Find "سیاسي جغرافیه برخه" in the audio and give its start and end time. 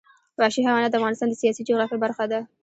1.41-2.23